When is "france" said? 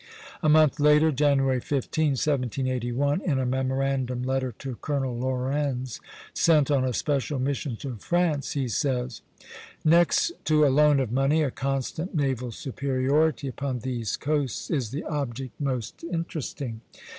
7.97-8.53